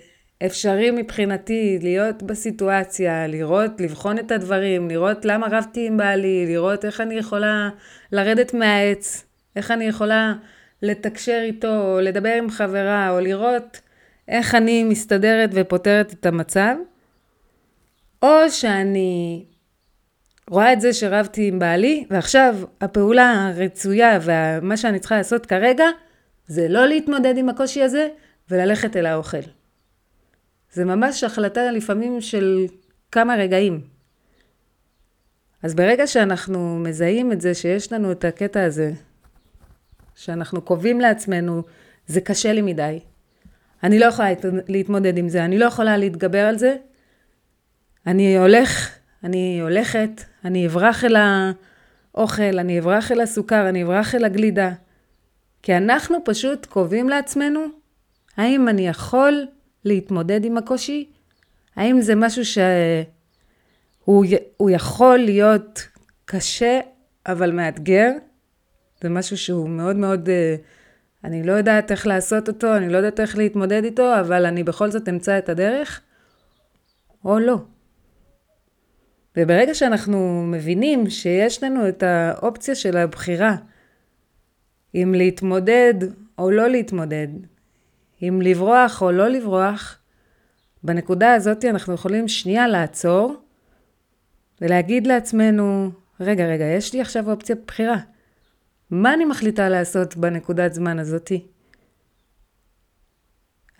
אפשרי 0.46 0.92
מבחינתי 0.92 1.80
להיות 1.82 2.24
בסיטואציה, 2.24 3.28
לראות, 3.28 3.82
לבחון 3.82 4.20
את 4.20 4.32
הדברים, 4.32 4.90
לראות 4.90 5.26
למה 5.26 5.48
רבתי 5.52 5.88
עם 5.88 5.98
בעלי, 5.98 6.46
לראות 6.48 6.86
איך 6.86 7.02
אני 7.02 7.16
יכולה 7.16 7.70
לרדת 8.12 8.54
מהעץ, 8.54 9.26
איך 9.56 9.72
אני 9.72 9.86
יכולה 9.86 10.34
לתקשר 10.82 11.40
איתו, 11.44 11.68
או 11.68 12.00
לדבר 12.02 12.34
עם 12.38 12.50
חברה, 12.50 13.10
או 13.10 13.20
לראות 13.20 13.82
איך 14.28 14.56
אני 14.56 14.84
מסתדרת 14.84 15.50
ופותרת 15.54 16.14
את 16.14 16.26
המצב, 16.26 16.76
או 18.24 18.50
שאני 18.50 19.46
רואה 20.52 20.74
את 20.74 20.82
זה 20.82 20.94
שרבתי 20.94 21.48
עם 21.48 21.60
בעלי, 21.60 22.06
ועכשיו 22.10 22.56
הפעולה 22.82 23.48
הרצויה 23.48 24.20
ומה 24.22 24.78
שאני 24.78 25.00
צריכה 25.00 25.18
לעשות 25.18 25.46
כרגע, 25.46 25.86
זה 26.48 26.68
לא 26.68 26.88
להתמודד 26.88 27.38
עם 27.38 27.50
הקושי 27.50 27.82
הזה 27.82 28.08
וללכת 28.50 28.96
אל 28.96 29.06
האוכל. 29.06 29.42
זה 30.74 30.86
ממש 30.86 31.24
החלטה 31.24 31.72
לפעמים 31.72 32.22
של 32.22 32.66
כמה 33.12 33.36
רגעים. 33.36 33.82
אז 35.64 35.76
ברגע 35.76 36.08
שאנחנו 36.08 36.80
מזהים 36.80 37.32
את 37.32 37.42
זה, 37.42 37.54
שיש 37.54 37.94
לנו 37.94 38.12
את 38.12 38.26
הקטע 38.26 38.64
הזה, 38.64 38.92
שאנחנו 40.16 40.62
קובעים 40.62 41.02
לעצמנו, 41.02 41.64
זה 42.08 42.22
קשה 42.22 42.54
לי 42.54 42.62
מדי, 42.62 43.00
אני 43.84 44.00
לא 44.00 44.06
יכולה 44.06 44.30
להתמודד 44.68 45.18
עם 45.18 45.30
זה, 45.30 45.46
אני 45.46 45.58
לא 45.58 45.66
יכולה 45.66 45.98
להתגבר 45.98 46.46
על 46.46 46.58
זה, 46.58 46.76
אני 48.08 48.38
הולך, 48.38 48.90
אני 49.24 49.60
הולכת, 49.62 50.31
אני 50.46 50.68
אברח 50.68 51.04
אל 51.04 51.16
האוכל, 52.14 52.60
אני 52.60 52.80
אברח 52.80 53.12
אל 53.12 53.22
הסוכר, 53.22 53.70
אני 53.70 53.84
אברח 53.84 54.16
אל 54.16 54.26
הגלידה. 54.26 54.72
כי 55.64 55.78
אנחנו 55.78 56.18
פשוט 56.26 56.66
קובעים 56.66 57.10
לעצמנו, 57.10 57.66
האם 58.38 58.68
אני 58.68 58.88
יכול 58.88 59.46
להתמודד 59.86 60.46
עם 60.46 60.58
הקושי? 60.58 61.10
האם 61.76 62.02
זה 62.02 62.16
משהו 62.16 62.44
שהוא 62.46 64.26
יכול 64.70 65.18
להיות 65.18 65.88
קשה, 66.26 66.80
אבל 67.26 67.52
מאתגר? 67.52 68.12
זה 69.02 69.10
משהו 69.10 69.38
שהוא 69.38 69.70
מאוד 69.70 69.96
מאוד, 69.96 70.30
אה, 70.30 70.56
אני 71.24 71.44
לא 71.44 71.52
יודעת 71.52 71.92
איך 71.92 72.08
לעשות 72.08 72.48
אותו, 72.48 72.78
אני 72.78 72.90
לא 72.90 72.98
יודעת 72.98 73.20
איך 73.20 73.38
להתמודד 73.38 73.84
איתו, 73.84 74.20
אבל 74.20 74.46
אני 74.46 74.64
בכל 74.64 74.92
זאת 74.92 75.10
אמצא 75.10 75.38
את 75.38 75.50
הדרך, 75.50 76.02
או 77.26 77.40
לא. 77.40 77.58
וברגע 79.38 79.74
שאנחנו 79.74 80.44
מבינים 80.48 81.10
שיש 81.10 81.64
לנו 81.64 81.90
את 81.90 82.04
האופציה 82.04 82.76
של 82.76 82.98
הבחירה, 82.98 83.56
אם 84.96 85.14
להתמודד 85.18 85.94
או 86.38 86.52
לא 86.52 86.68
להתמודד, 86.68 87.28
אם 88.22 88.40
לברוח 88.44 89.02
או 89.02 89.12
לא 89.12 89.28
לברוח, 89.28 89.98
בנקודה 90.84 91.34
הזאת 91.34 91.66
אנחנו 91.66 91.94
יכולים 91.94 92.28
שנייה 92.28 92.68
לעצור 92.68 93.36
ולהגיד 94.62 95.08
לעצמנו, 95.08 95.92
רגע, 96.20 96.46
רגע, 96.46 96.66
יש 96.66 96.94
לי 96.94 97.02
עכשיו 97.02 97.32
אופציה 97.32 97.56
בחירה. 97.68 97.98
מה 98.90 99.14
אני 99.14 99.26
מחליטה 99.26 99.70
לעשות 99.70 100.18
בנקודת 100.18 100.74
זמן 100.74 101.00
הזאתי? 101.00 101.46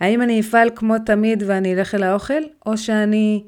האם 0.00 0.22
אני 0.22 0.40
אפעל 0.40 0.70
כמו 0.74 0.98
תמיד 0.98 1.42
ואני 1.46 1.74
אלך 1.74 1.94
אל 1.94 2.02
האוכל, 2.02 2.42
או 2.66 2.78
שאני 2.78 3.44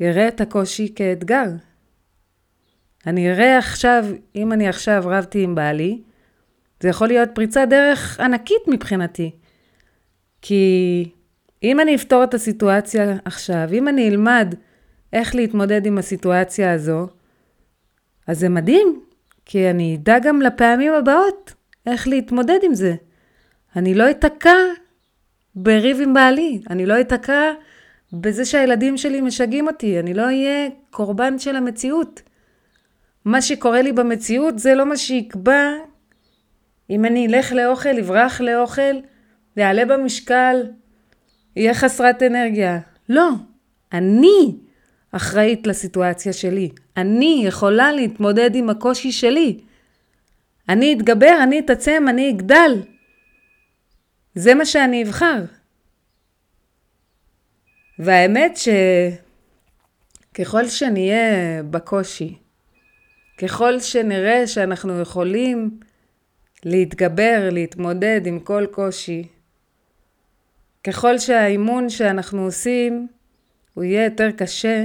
אראה 0.00 0.28
את 0.28 0.40
הקושי 0.40 0.92
כאתגר? 0.94 1.46
אני 3.06 3.30
אראה 3.30 3.58
עכשיו, 3.58 4.04
אם 4.36 4.52
אני 4.52 4.68
עכשיו 4.68 5.02
רבתי 5.06 5.42
עם 5.42 5.54
בעלי, 5.54 6.00
זה 6.80 6.88
יכול 6.88 7.08
להיות 7.08 7.28
פריצת 7.34 7.66
דרך 7.70 8.20
ענקית 8.20 8.62
מבחינתי. 8.68 9.30
כי 10.42 11.04
אם 11.62 11.80
אני 11.80 11.94
אפתור 11.94 12.24
את 12.24 12.34
הסיטואציה 12.34 13.16
עכשיו, 13.24 13.68
אם 13.72 13.88
אני 13.88 14.08
אלמד 14.08 14.54
איך 15.12 15.34
להתמודד 15.34 15.86
עם 15.86 15.98
הסיטואציה 15.98 16.72
הזו, 16.72 17.06
אז 18.26 18.38
זה 18.38 18.48
מדהים, 18.48 19.00
כי 19.44 19.70
אני 19.70 19.96
אדע 19.96 20.18
גם 20.18 20.42
לפעמים 20.42 20.92
הבאות 20.92 21.54
איך 21.86 22.08
להתמודד 22.08 22.58
עם 22.62 22.74
זה. 22.74 22.94
אני 23.76 23.94
לא 23.94 24.10
אתקע 24.10 24.56
בריב 25.54 26.00
עם 26.00 26.14
בעלי, 26.14 26.60
אני 26.70 26.86
לא 26.86 27.00
אתקע 27.00 27.52
בזה 28.12 28.44
שהילדים 28.44 28.96
שלי 28.96 29.20
משגעים 29.20 29.66
אותי, 29.66 30.00
אני 30.00 30.14
לא 30.14 30.22
אהיה 30.22 30.68
קורבן 30.90 31.38
של 31.38 31.56
המציאות. 31.56 32.22
מה 33.24 33.42
שקורה 33.42 33.82
לי 33.82 33.92
במציאות 33.92 34.58
זה 34.58 34.74
לא 34.74 34.86
מה 34.86 34.96
שיקבע 34.96 35.72
אם 36.90 37.04
אני 37.04 37.26
אלך 37.26 37.52
לאוכל, 37.52 37.98
אברח 37.98 38.40
לאוכל, 38.40 38.96
ויעלה 39.56 39.84
במשקל, 39.84 40.66
יהיה 41.56 41.74
חסרת 41.74 42.22
אנרגיה. 42.22 42.78
לא, 43.08 43.30
אני 43.92 44.56
אחראית 45.12 45.66
לסיטואציה 45.66 46.32
שלי. 46.32 46.70
אני 46.96 47.42
יכולה 47.46 47.92
להתמודד 47.92 48.54
עם 48.54 48.70
הקושי 48.70 49.12
שלי. 49.12 49.60
אני 50.68 50.94
אתגבר, 50.94 51.38
אני 51.42 51.58
אתעצם, 51.58 52.06
אני 52.08 52.30
אגדל. 52.30 52.82
זה 54.34 54.54
מה 54.54 54.64
שאני 54.64 55.02
אבחר. 55.02 55.44
והאמת 57.98 58.58
שככל 60.32 60.68
שנהיה 60.68 61.62
בקושי, 61.62 62.38
ככל 63.38 63.80
שנראה 63.80 64.46
שאנחנו 64.46 65.00
יכולים 65.00 65.80
להתגבר, 66.64 67.48
להתמודד 67.52 68.20
עם 68.24 68.40
כל 68.40 68.66
קושי, 68.70 69.28
ככל 70.84 71.18
שהאימון 71.18 71.90
שאנחנו 71.90 72.42
עושים 72.42 73.08
הוא 73.74 73.84
יהיה 73.84 74.04
יותר 74.04 74.30
קשה, 74.30 74.84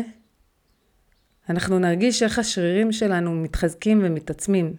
אנחנו 1.49 1.79
נרגיש 1.79 2.23
איך 2.23 2.39
השרירים 2.39 2.91
שלנו 2.91 3.31
מתחזקים 3.31 3.99
ומתעצמים. 4.03 4.73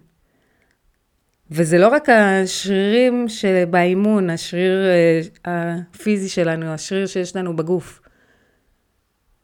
וזה 1.50 1.78
לא 1.78 1.88
רק 1.88 2.08
השרירים 2.08 3.28
שבאימון, 3.28 4.30
השריר 4.30 4.84
אה, 4.84 5.20
הפיזי 5.44 6.28
שלנו, 6.28 6.66
השריר 6.66 7.06
שיש 7.06 7.36
לנו 7.36 7.56
בגוף. 7.56 8.01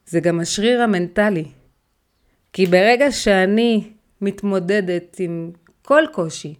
זה 0.08 0.20
גם 0.20 0.40
השריר 0.40 0.82
המנטלי. 0.82 1.44
כי 2.52 2.66
ברגע 2.66 3.12
שאני 3.12 3.82
מתמודדת 4.20 5.16
עם 5.20 5.50
כל 5.82 6.02
קושי, 6.12 6.54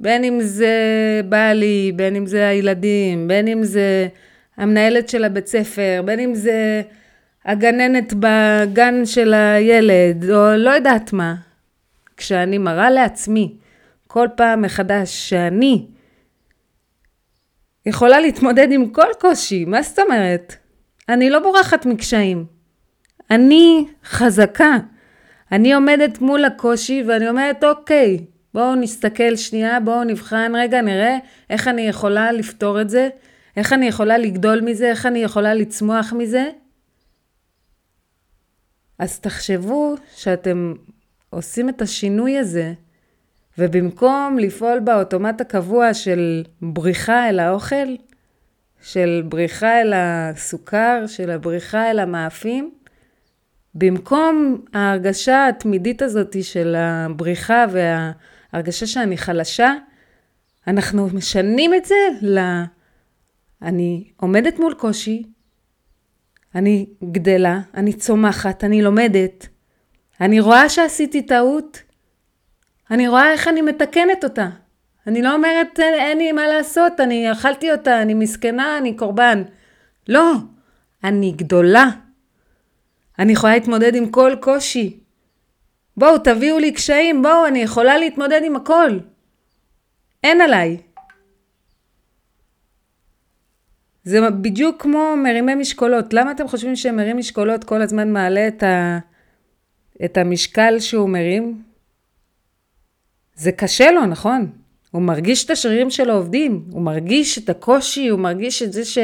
בין 0.00 0.24
אם 0.24 0.38
זה 0.40 0.74
בעלי, 1.28 1.92
בין 1.96 2.16
אם 2.16 2.26
זה 2.26 2.48
הילדים, 2.48 3.28
בין 3.28 3.48
אם 3.48 3.64
זה 3.64 4.08
המנהלת 4.56 5.08
של 5.08 5.24
הבית 5.24 5.46
ספר, 5.46 6.02
בין 6.04 6.20
אם 6.20 6.34
זה 6.34 6.82
הגננת 7.44 8.12
בגן 8.18 9.06
של 9.06 9.34
הילד, 9.34 10.30
או 10.30 10.56
לא 10.56 10.70
יודעת 10.70 11.12
מה. 11.12 11.34
כשאני 12.16 12.58
מראה 12.58 12.90
לעצמי 12.90 13.56
כל 14.06 14.28
פעם 14.36 14.62
מחדש 14.62 15.28
שאני 15.28 15.86
יכולה 17.86 18.20
להתמודד 18.20 18.68
עם 18.70 18.90
כל 18.90 19.08
קושי, 19.20 19.64
מה 19.64 19.82
זאת 19.82 19.98
אומרת? 19.98 20.63
אני 21.08 21.30
לא 21.30 21.38
בורחת 21.38 21.86
מקשיים. 21.86 22.46
אני 23.30 23.86
חזקה. 24.04 24.76
אני 25.52 25.74
עומדת 25.74 26.20
מול 26.20 26.44
הקושי 26.44 27.02
ואני 27.06 27.28
אומרת, 27.28 27.64
אוקיי, 27.64 28.24
בואו 28.54 28.74
נסתכל 28.74 29.36
שנייה, 29.36 29.80
בואו 29.80 30.04
נבחן 30.04 30.52
רגע, 30.56 30.82
נראה 30.82 31.18
איך 31.50 31.68
אני 31.68 31.82
יכולה 31.82 32.32
לפתור 32.32 32.80
את 32.80 32.90
זה, 32.90 33.08
איך 33.56 33.72
אני 33.72 33.86
יכולה 33.86 34.18
לגדול 34.18 34.60
מזה, 34.60 34.90
איך 34.90 35.06
אני 35.06 35.18
יכולה 35.18 35.54
לצמוח 35.54 36.12
מזה. 36.12 36.50
אז 38.98 39.20
תחשבו 39.20 39.94
שאתם 40.16 40.74
עושים 41.30 41.68
את 41.68 41.82
השינוי 41.82 42.38
הזה, 42.38 42.72
ובמקום 43.58 44.38
לפעול 44.38 44.78
באוטומט 44.80 45.40
הקבוע 45.40 45.94
של 45.94 46.42
בריחה 46.62 47.28
אל 47.28 47.38
האוכל, 47.38 47.94
של 48.84 49.22
בריחה 49.28 49.80
אל 49.80 49.92
הסוכר, 49.96 51.06
של 51.06 51.30
הבריחה 51.30 51.90
אל 51.90 51.98
המאפים, 51.98 52.74
במקום 53.74 54.64
ההרגשה 54.74 55.48
התמידית 55.48 56.02
הזאת 56.02 56.42
של 56.42 56.74
הבריחה 56.78 57.64
וההרגשה 57.70 58.86
שאני 58.86 59.16
חלשה, 59.16 59.74
אנחנו 60.66 61.08
משנים 61.14 61.74
את 61.74 61.84
זה 61.84 61.94
ל... 62.22 62.38
אני 63.62 64.10
עומדת 64.16 64.58
מול 64.58 64.74
קושי, 64.74 65.22
אני 66.54 66.86
גדלה, 67.12 67.60
אני 67.74 67.92
צומחת, 67.92 68.64
אני 68.64 68.82
לומדת, 68.82 69.48
אני 70.20 70.40
רואה 70.40 70.68
שעשיתי 70.68 71.22
טעות, 71.22 71.82
אני 72.90 73.08
רואה 73.08 73.32
איך 73.32 73.48
אני 73.48 73.62
מתקנת 73.62 74.24
אותה. 74.24 74.48
אני 75.06 75.22
לא 75.22 75.34
אומרת 75.34 75.78
אין 75.78 76.18
לי 76.18 76.32
מה 76.32 76.46
לעשות, 76.46 77.00
אני 77.00 77.32
אכלתי 77.32 77.72
אותה, 77.72 78.02
אני 78.02 78.14
מסכנה, 78.14 78.78
אני 78.78 78.96
קורבן. 78.96 79.42
לא, 80.08 80.32
אני 81.04 81.32
גדולה. 81.36 81.90
אני 83.18 83.32
יכולה 83.32 83.54
להתמודד 83.54 83.94
עם 83.94 84.10
כל 84.10 84.32
קושי. 84.40 85.00
בואו, 85.96 86.18
תביאו 86.18 86.58
לי 86.58 86.72
קשיים, 86.72 87.22
בואו, 87.22 87.46
אני 87.46 87.58
יכולה 87.58 87.98
להתמודד 87.98 88.40
עם 88.44 88.56
הכל. 88.56 88.98
אין 90.24 90.40
עליי. 90.40 90.78
זה 94.04 94.30
בדיוק 94.30 94.82
כמו 94.82 95.14
מרימי 95.16 95.54
משקולות. 95.54 96.14
למה 96.14 96.30
אתם 96.30 96.48
חושבים 96.48 96.76
שמרים 96.76 97.16
משקולות 97.16 97.64
כל 97.64 97.82
הזמן 97.82 98.12
מעלה 98.12 98.48
את, 98.48 98.62
ה... 98.62 98.98
את 100.04 100.16
המשקל 100.16 100.78
שהוא 100.78 101.08
מרים? 101.08 101.62
זה 103.34 103.52
קשה 103.52 103.90
לו, 103.90 104.06
נכון? 104.06 104.63
הוא 104.94 105.02
מרגיש 105.02 105.44
את 105.44 105.50
השרירים 105.50 105.90
שלו 105.90 106.14
עובדים, 106.14 106.64
הוא 106.70 106.82
מרגיש 106.82 107.38
את 107.38 107.50
הקושי, 107.50 108.08
הוא 108.08 108.20
מרגיש 108.20 108.62
את 108.62 108.72
זה 108.72 108.84
ש... 108.84 108.98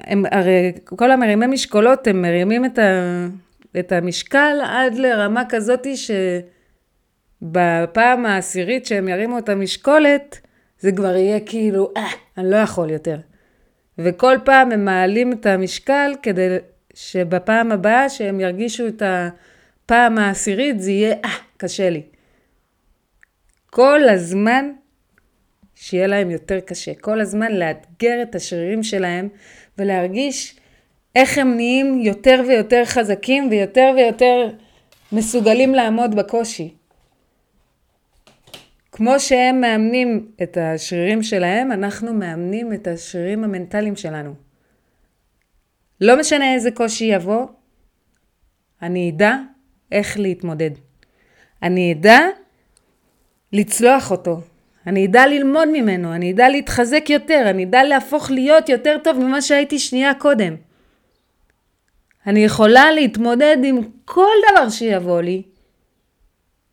הם, 0.00 0.24
הרי 0.30 0.72
כל 0.84 1.10
המרימי 1.10 1.46
משקולות, 1.46 2.06
הם 2.06 2.22
מרימים 2.22 2.64
את, 2.64 2.78
ה... 2.78 3.26
את 3.78 3.92
המשקל 3.92 4.56
עד 4.64 4.94
לרמה 4.94 5.42
כזאת 5.48 5.86
שבפעם 7.42 8.26
העשירית 8.26 8.86
שהם 8.86 9.08
ירימו 9.08 9.38
את 9.38 9.48
המשקולת, 9.48 10.40
זה 10.80 10.92
כבר 10.92 11.16
יהיה 11.16 11.40
כאילו, 11.40 11.92
אה, 11.96 12.08
אני 12.38 12.50
לא 12.50 12.56
יכול 12.56 12.90
יותר. 12.90 13.16
וכל 13.98 14.36
פעם 14.44 14.72
הם 14.72 14.84
מעלים 14.84 15.32
את 15.32 15.46
המשקל 15.46 16.12
כדי 16.22 16.56
שבפעם 16.94 17.72
הבאה 17.72 18.08
שהם 18.08 18.40
ירגישו 18.40 18.86
את 18.86 19.02
הפעם 19.06 20.18
העשירית, 20.18 20.80
זה 20.80 20.90
יהיה, 20.90 21.14
אה, 21.24 21.30
קשה 21.56 21.90
לי. 21.90 22.02
כל 23.70 24.08
הזמן 24.08 24.72
שיהיה 25.74 26.06
להם 26.06 26.30
יותר 26.30 26.60
קשה. 26.60 26.94
כל 26.94 27.20
הזמן 27.20 27.52
לאתגר 27.52 28.22
את 28.22 28.34
השרירים 28.34 28.82
שלהם 28.82 29.28
ולהרגיש 29.78 30.56
איך 31.16 31.38
הם 31.38 31.56
נהיים 31.56 32.00
יותר 32.00 32.42
ויותר 32.48 32.84
חזקים 32.84 33.48
ויותר 33.50 33.92
ויותר 33.96 34.50
מסוגלים 35.12 35.74
לעמוד 35.74 36.14
בקושי. 36.14 36.74
כמו 38.92 39.20
שהם 39.20 39.60
מאמנים 39.60 40.30
את 40.42 40.56
השרירים 40.60 41.22
שלהם, 41.22 41.72
אנחנו 41.72 42.14
מאמנים 42.14 42.72
את 42.72 42.86
השרירים 42.86 43.44
המנטליים 43.44 43.96
שלנו. 43.96 44.34
לא 46.00 46.20
משנה 46.20 46.54
איזה 46.54 46.70
קושי 46.70 47.04
יבוא, 47.04 47.46
אני 48.82 49.10
אדע 49.10 49.36
איך 49.92 50.18
להתמודד. 50.18 50.70
אני 51.62 51.92
אדע 51.92 52.18
לצלוח 53.52 54.10
אותו. 54.10 54.40
אני 54.86 55.06
אדע 55.06 55.26
ללמוד 55.26 55.68
ממנו, 55.72 56.14
אני 56.14 56.32
אדע 56.32 56.48
להתחזק 56.48 57.10
יותר, 57.10 57.46
אני 57.50 57.64
אדע 57.64 57.84
להפוך 57.84 58.30
להיות 58.30 58.68
יותר 58.68 58.96
טוב 59.04 59.18
ממה 59.18 59.42
שהייתי 59.42 59.78
שנייה 59.78 60.14
קודם. 60.14 60.56
אני 62.26 62.44
יכולה 62.44 62.92
להתמודד 62.92 63.56
עם 63.64 63.78
כל 64.04 64.34
דבר 64.52 64.70
שיבוא 64.70 65.20
לי, 65.20 65.42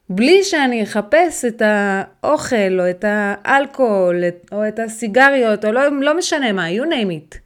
בלי 0.09 0.43
שאני 0.43 0.83
אחפש 0.83 1.45
את 1.45 1.61
האוכל, 1.65 2.79
או 2.79 2.89
את 2.89 3.05
האלכוהול, 3.07 4.23
או 4.51 4.67
את 4.67 4.79
הסיגריות, 4.79 5.65
או 5.65 5.71
לא, 5.71 6.01
לא 6.01 6.17
משנה 6.17 6.51
מה, 6.51 6.67
you 6.69 6.83
name 6.83 7.33
it. 7.33 7.37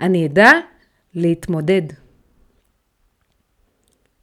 אני 0.00 0.26
אדע 0.26 0.50
להתמודד. 1.14 1.82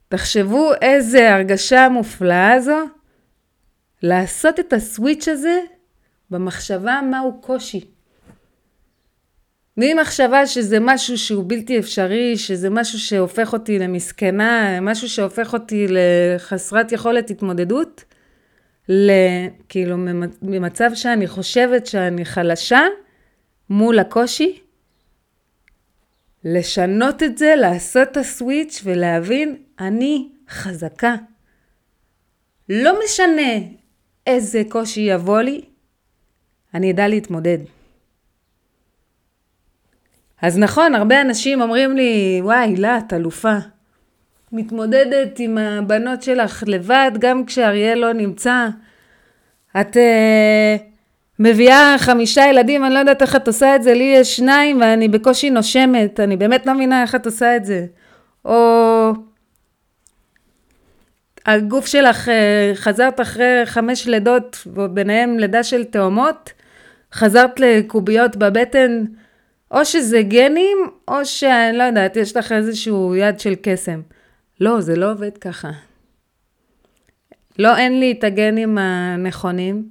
תחשבו 0.08 0.70
איזה 0.82 1.34
הרגשה 1.34 1.88
מופלאה 1.88 2.60
זו. 2.60 2.78
לעשות 4.02 4.60
את 4.60 4.72
הסוויץ' 4.72 5.28
הזה 5.28 5.60
במחשבה 6.30 7.00
מהו 7.10 7.40
קושי. 7.40 7.84
ממחשבה 9.76 10.46
שזה 10.46 10.78
משהו 10.80 11.18
שהוא 11.18 11.44
בלתי 11.46 11.78
אפשרי, 11.78 12.36
שזה 12.36 12.70
משהו 12.70 12.98
שהופך 12.98 13.52
אותי 13.52 13.78
למסכנה, 13.78 14.80
משהו 14.80 15.08
שהופך 15.08 15.52
אותי 15.52 15.86
לחסרת 15.88 16.92
יכולת 16.92 17.30
התמודדות, 17.30 18.04
כאילו 19.68 19.96
ממצב 20.42 20.90
שאני 20.94 21.26
חושבת 21.26 21.86
שאני 21.86 22.24
חלשה 22.24 22.80
מול 23.70 23.98
הקושי, 23.98 24.60
לשנות 26.44 27.22
את 27.22 27.38
זה, 27.38 27.54
לעשות 27.56 28.08
את 28.08 28.16
הסוויץ' 28.16 28.80
ולהבין, 28.84 29.56
אני 29.80 30.28
חזקה. 30.48 31.16
לא 32.68 32.98
משנה 33.04 33.52
איזה 34.26 34.62
קושי 34.68 35.00
יבוא 35.00 35.40
לי, 35.40 35.60
אני 36.74 36.90
אדע 36.90 37.08
להתמודד. 37.08 37.58
אז 40.42 40.58
נכון, 40.58 40.94
הרבה 40.94 41.20
אנשים 41.20 41.60
אומרים 41.60 41.96
לי, 41.96 42.40
וואי, 42.42 42.76
לא, 42.76 42.98
את 42.98 43.12
אלופה. 43.12 43.56
מתמודדת 44.52 45.38
עם 45.38 45.58
הבנות 45.58 46.22
שלך 46.22 46.64
לבד, 46.66 47.10
גם 47.18 47.44
כשאריאל 47.46 47.98
לא 47.98 48.12
נמצא. 48.12 48.68
את 49.80 49.96
uh, 49.96 50.82
מביאה 51.38 51.96
חמישה 51.98 52.42
ילדים, 52.46 52.84
אני 52.84 52.94
לא 52.94 52.98
יודעת 52.98 53.22
איך 53.22 53.36
את 53.36 53.46
עושה 53.46 53.76
את 53.76 53.82
זה, 53.82 53.94
לי 53.94 54.12
יש 54.16 54.36
שניים 54.36 54.80
ואני 54.80 55.08
בקושי 55.08 55.50
נושמת, 55.50 56.20
אני 56.20 56.36
באמת 56.36 56.66
לא 56.66 56.74
מבינה 56.74 57.02
איך 57.02 57.14
את 57.14 57.26
עושה 57.26 57.56
את 57.56 57.64
זה. 57.64 57.86
או 58.44 59.12
הגוף 61.46 61.86
שלך, 61.86 62.28
אה, 62.28 62.72
חזרת 62.74 63.20
אחרי 63.20 63.62
חמש 63.64 64.06
לידות, 64.06 64.66
וביניהם 64.66 65.38
לידה 65.38 65.62
של 65.62 65.84
תאומות, 65.84 66.52
חזרת 67.12 67.60
לקוביות 67.60 68.36
בבטן, 68.36 69.04
או 69.70 69.84
שזה 69.84 70.22
גנים, 70.22 70.78
או 71.08 71.24
שאני 71.24 71.78
לא 71.78 71.82
יודעת, 71.82 72.16
יש 72.16 72.36
לך 72.36 72.52
איזשהו 72.52 73.16
יד 73.16 73.40
של 73.40 73.54
קסם. 73.62 74.00
לא, 74.60 74.80
זה 74.80 74.96
לא 74.96 75.12
עובד 75.12 75.38
ככה. 75.38 75.70
לא, 77.58 77.76
אין 77.76 78.00
לי 78.00 78.12
את 78.12 78.24
הגנים 78.24 78.78
הנכונים. 78.78 79.88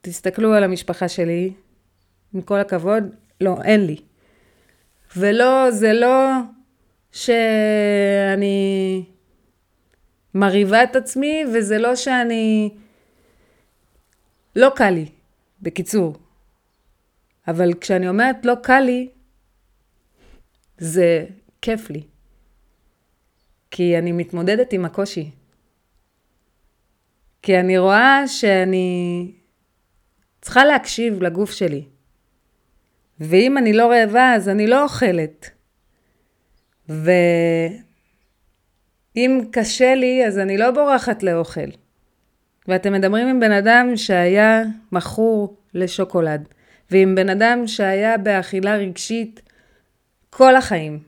תסתכלו 0.00 0.54
על 0.54 0.64
המשפחה 0.64 1.08
שלי, 1.08 1.52
עם 2.34 2.40
כל 2.40 2.58
הכבוד, 2.58 3.04
לא, 3.40 3.56
אין 3.64 3.86
לי. 3.86 3.96
ולא, 5.16 5.70
זה 5.70 5.92
לא 5.92 6.30
שאני 7.12 9.04
מרהיבה 10.34 10.82
את 10.84 10.96
עצמי, 10.96 11.44
וזה 11.54 11.78
לא 11.78 11.96
שאני... 11.96 12.70
לא 14.56 14.72
קל 14.76 14.90
לי, 14.90 15.06
בקיצור. 15.62 16.14
אבל 17.48 17.74
כשאני 17.80 18.08
אומרת 18.08 18.46
לא 18.46 18.54
קל 18.62 18.80
לי, 18.80 19.08
זה 20.78 21.26
כיף 21.62 21.90
לי. 21.90 22.02
כי 23.70 23.98
אני 23.98 24.12
מתמודדת 24.12 24.72
עם 24.72 24.84
הקושי. 24.84 25.30
כי 27.42 27.60
אני 27.60 27.78
רואה 27.78 28.28
שאני 28.28 29.30
צריכה 30.40 30.64
להקשיב 30.64 31.22
לגוף 31.22 31.50
שלי. 31.50 31.84
ואם 33.20 33.58
אני 33.58 33.72
לא 33.72 33.90
רעבה, 33.90 34.34
אז 34.34 34.48
אני 34.48 34.66
לא 34.66 34.82
אוכלת. 34.82 35.50
ואם 39.16 39.40
קשה 39.50 39.94
לי, 39.94 40.26
אז 40.26 40.38
אני 40.38 40.58
לא 40.58 40.70
בורחת 40.70 41.22
לאוכל. 41.22 41.70
ואתם 42.68 42.92
מדברים 42.92 43.28
עם 43.28 43.40
בן 43.40 43.52
אדם 43.52 43.96
שהיה 43.96 44.62
מכור 44.92 45.56
לשוקולד, 45.74 46.48
ועם 46.90 47.14
בן 47.14 47.28
אדם 47.28 47.66
שהיה 47.66 48.18
באכילה 48.18 48.76
רגשית 48.76 49.40
כל 50.30 50.56
החיים. 50.56 50.98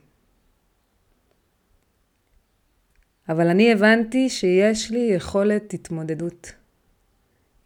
אבל 3.29 3.47
אני 3.49 3.73
הבנתי 3.73 4.29
שיש 4.29 4.91
לי 4.91 4.99
יכולת 4.99 5.75
התמודדות. 5.75 6.53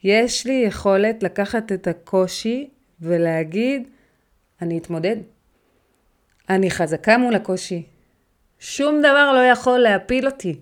יש 0.05 0.46
לי 0.46 0.64
יכולת 0.66 1.22
לקחת 1.22 1.72
את 1.72 1.87
הקושי 1.87 2.70
ולהגיד, 3.01 3.88
אני 4.62 4.79
אתמודד. 4.79 5.16
אני 6.51 6.70
חזקה 6.70 7.18
מול 7.18 7.35
הקושי. 7.35 7.87
שום 8.59 8.99
דבר 8.99 9.33
לא 9.33 9.44
יכול 9.53 9.79
להפיל 9.79 10.27
אותי. 10.27 10.61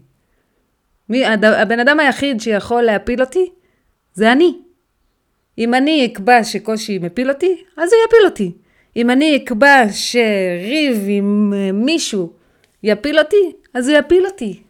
מי, 1.09 1.27
הבן 1.43 1.81
אדם 1.81 2.01
היחיד 2.01 2.41
שיכול 2.41 2.83
להפיל 2.83 3.21
אותי 3.21 3.51
זה 4.15 4.33
אני. 4.33 4.59
אם 5.59 5.75
אני 5.75 6.07
אקבע 6.07 6.45
שקושי 6.45 6.99
מפיל 6.99 7.31
אותי, 7.31 7.65
אז 7.77 7.93
הוא 7.93 8.01
יפיל 8.07 8.25
אותי. 8.25 8.53
אם 8.97 9.11
אני 9.11 9.37
אקבע 9.37 9.85
שריב 9.93 11.05
עם 11.09 11.53
אה, 11.57 11.73
מישהו 11.73 12.33
יפיל 12.83 13.19
אותי, 13.19 13.53
אז 13.75 13.89
הוא 13.89 13.99
יפיל 13.99 14.27
אותי. 14.27 14.63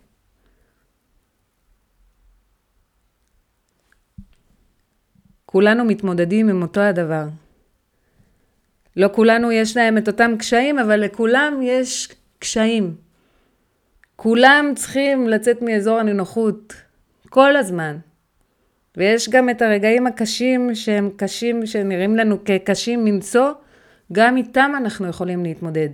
כולנו 5.47 5.85
מתמודדים 5.85 6.49
עם 6.49 6.63
אותו 6.63 6.81
הדבר. 6.81 7.25
לא 8.97 9.09
כולנו 9.13 9.53
יש 9.53 9.77
להם 9.77 9.99
את 9.99 10.09
אותם 10.09 10.35
קשיים, 10.39 10.79
אבל 10.79 11.01
לכולם 11.01 11.61
יש 11.63 12.09
קשיים. 12.39 13.06
כולם 14.17 14.73
צריכים 14.77 15.29
לצאת 15.29 15.63
מאזור 15.63 15.99
הנינוחות 15.99 16.75
כל 17.29 17.57
הזמן. 17.57 17.97
ויש 18.97 19.29
גם 19.29 19.51
את 19.51 19.63
הרגעים 19.63 20.07
הקשים 20.07 20.75
שהם 20.75 21.11
קשים, 21.17 21.67
שנראים 21.67 22.17
לנו 22.17 22.45
כקשים 22.45 23.05
מנשוא, 23.05 23.51
גם 24.13 24.37
איתם 24.37 24.73
אנחנו 24.77 25.07
יכולים 25.07 25.45
להתמודד. 25.45 25.89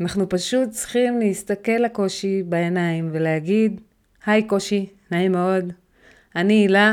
אנחנו 0.00 0.28
פשוט 0.28 0.70
צריכים 0.70 1.18
להסתכל 1.18 1.72
לקושי 1.72 2.42
בעיניים 2.42 3.08
ולהגיד, 3.12 3.80
היי 4.26 4.42
קושי, 4.42 4.86
נעים 5.10 5.32
מאוד, 5.32 5.72
אני 6.36 6.54
הילה, 6.54 6.92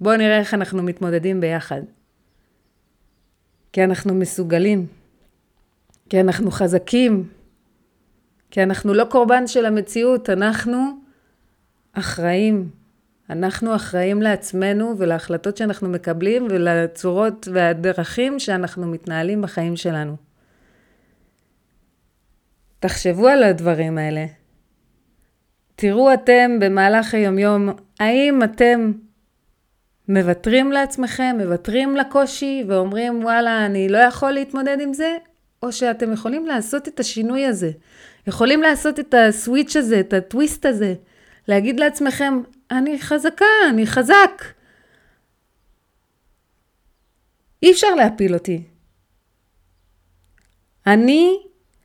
בואו 0.00 0.16
נראה 0.16 0.38
איך 0.38 0.54
אנחנו 0.54 0.82
מתמודדים 0.82 1.40
ביחד. 1.40 1.82
כי 3.72 3.84
אנחנו 3.84 4.14
מסוגלים, 4.14 4.86
כי 6.08 6.20
אנחנו 6.20 6.50
חזקים, 6.50 7.28
כי 8.56 8.62
אנחנו 8.62 8.94
לא 8.94 9.04
קורבן 9.04 9.46
של 9.46 9.66
המציאות, 9.66 10.30
אנחנו 10.30 10.78
אחראים. 11.92 12.70
אנחנו 13.30 13.76
אחראים 13.76 14.22
לעצמנו 14.22 14.94
ולהחלטות 14.98 15.56
שאנחנו 15.56 15.88
מקבלים 15.88 16.46
ולצורות 16.50 17.48
והדרכים 17.52 18.38
שאנחנו 18.38 18.86
מתנהלים 18.86 19.42
בחיים 19.42 19.76
שלנו. 19.76 20.16
תחשבו 22.80 23.28
על 23.28 23.42
הדברים 23.42 23.98
האלה. 23.98 24.26
תראו 25.74 26.14
אתם 26.14 26.50
במהלך 26.60 27.14
היומיום, 27.14 27.68
האם 28.00 28.42
אתם 28.42 28.92
מוותרים 30.08 30.72
לעצמכם, 30.72 31.36
מוותרים 31.38 31.96
לקושי 31.96 32.64
ואומרים 32.68 33.24
וואלה 33.24 33.66
אני 33.66 33.88
לא 33.88 33.98
יכול 33.98 34.30
להתמודד 34.30 34.76
עם 34.80 34.92
זה, 34.92 35.16
או 35.62 35.72
שאתם 35.72 36.12
יכולים 36.12 36.46
לעשות 36.46 36.88
את 36.88 37.00
השינוי 37.00 37.46
הזה, 37.46 37.70
יכולים 38.26 38.62
לעשות 38.62 39.00
את 39.00 39.14
הסוויץ' 39.14 39.76
הזה, 39.76 40.00
את 40.00 40.12
הטוויסט 40.12 40.66
הזה, 40.66 40.94
להגיד 41.48 41.80
לעצמכם 41.80 42.40
אני 42.70 42.98
חזקה, 42.98 43.44
אני 43.70 43.86
חזק. 43.86 44.42
אי 47.62 47.72
אפשר 47.72 47.94
להפיל 47.94 48.34
אותי. 48.34 48.62
אני 50.86 51.38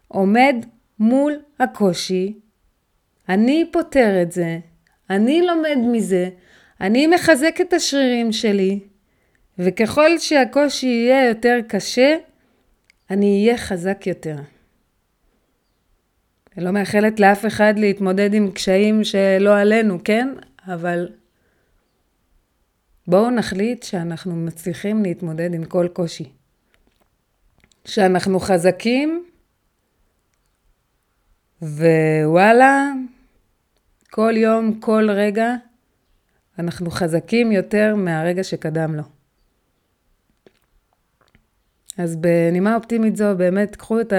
עומד 0.08 0.56
מול 1.00 1.34
הקושי, 1.60 2.40
אני 3.30 3.70
פותר 3.72 4.22
את 4.22 4.32
זה, 4.32 4.60
אני 5.10 5.42
לומד 5.42 5.78
מזה, 5.92 6.30
אני 6.82 7.08
מחזק 7.08 7.62
את 7.62 7.74
השרירים 7.74 8.32
שלי, 8.32 8.80
וככל 9.60 10.18
שהקושי 10.18 10.88
יהיה 10.88 11.28
יותר 11.28 11.60
קשה, 11.68 12.18
אני 13.10 13.46
אהיה 13.46 13.58
חזק 13.58 14.08
יותר. 14.08 14.36
אני 16.58 16.66
לא 16.66 16.72
מאחלת 16.72 17.20
לאף 17.20 17.46
אחד 17.46 17.74
להתמודד 17.78 18.34
עם 18.34 18.52
קשיים 18.52 19.04
שלא 19.04 19.58
עלינו, 19.58 19.98
כן? 20.04 20.30
אבל 20.68 21.10
בואו 23.08 23.30
נחליט 23.30 23.84
שאנחנו 23.84 24.36
מצליחים 24.36 25.04
להתמודד 25.04 25.54
עם 25.54 25.66
כל 25.66 25.88
קושי. 25.94 26.32
שאנחנו 27.86 28.40
חזקים, 28.40 29.26
ווואלה, 31.62 32.92
כל 34.10 34.34
יום, 34.38 34.80
כל 34.80 35.08
רגע, 35.12 35.56
אנחנו 36.60 36.92
חזקים 36.92 37.52
יותר 37.52 37.96
מהרגע 37.96 38.44
שקדם 38.44 38.96
לו. 38.96 39.04
אז 41.98 42.16
בנימה 42.16 42.76
אופטימית 42.76 43.16
זו, 43.16 43.26
באמת, 43.38 43.76
קחו 43.76 44.02
את 44.02 44.14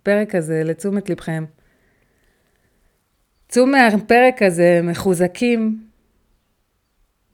הפרק 0.00 0.34
הזה 0.34 0.62
לתשומת 0.64 1.10
לבכם. 1.10 1.44
צאו 3.48 3.66
מהפרק 3.66 4.42
הזה 4.42 4.80
מחוזקים, 4.82 5.84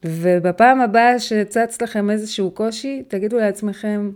ובפעם 0.05 0.81
הבאה 0.81 1.19
שצץ 1.19 1.83
לכם 1.83 2.11
איזשהו 2.11 2.51
קושי, 2.51 3.03
תגידו 3.09 3.37
לעצמכם, 3.37 4.11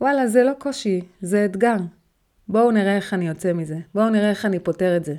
וואלה, 0.00 0.26
זה 0.26 0.42
לא 0.42 0.52
קושי, 0.58 1.00
זה 1.20 1.44
אתגר. 1.44 1.76
בואו 2.48 2.70
נראה 2.70 2.96
איך 2.96 3.14
אני 3.14 3.28
יוצא 3.28 3.52
מזה. 3.52 3.76
בואו 3.94 4.10
נראה 4.10 4.30
איך 4.30 4.46
אני 4.46 4.58
פותר 4.58 4.96
את 4.96 5.04
זה. 5.04 5.14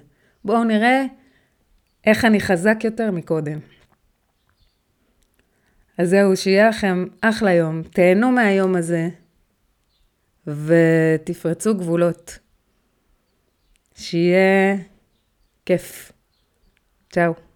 בואו 0.46 0.64
נראה 0.64 1.06
איך 2.06 2.26
אני 2.26 2.40
חזק 2.40 2.84
יותר 2.84 3.12
מקודם. 3.12 3.60
אז 5.98 6.10
זהו, 6.10 6.38
שיהיה 6.38 6.70
לכם 6.70 7.06
אחלה 7.22 7.54
יום. 7.54 7.82
תהנו 7.84 8.32
מהיום 8.32 8.76
הזה, 8.76 9.10
ותפרצו 10.48 11.76
גבולות. 11.76 12.40
שיהיה 13.96 14.78
כיף. 15.66 16.12
צ'או. 17.14 17.51